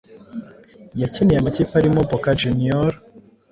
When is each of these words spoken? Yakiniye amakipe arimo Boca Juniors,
Yakiniye 1.01 1.37
amakipe 1.39 1.73
arimo 1.79 1.99
Boca 2.09 2.31
Juniors, 2.39 2.97